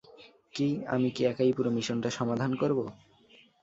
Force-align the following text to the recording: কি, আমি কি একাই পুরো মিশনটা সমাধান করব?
কি, 0.53 0.67
আমি 0.87 1.09
কি 1.11 1.21
একাই 1.25 1.51
পুরো 1.53 1.69
মিশনটা 1.71 2.09
সমাধান 2.11 2.51
করব? 2.55 2.79